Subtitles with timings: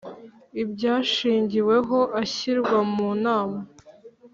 [0.61, 3.59] ibyashingiweho ashyirwa mu Nama